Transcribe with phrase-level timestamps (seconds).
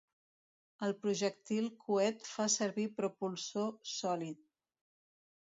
[0.87, 4.43] El projectil coet fa servir propulsor sòlid.